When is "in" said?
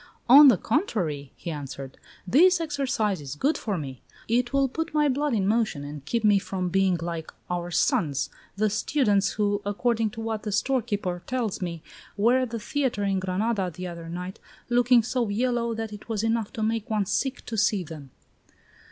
5.35-5.47, 13.03-13.19